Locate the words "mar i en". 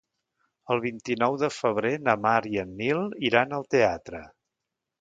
2.25-2.73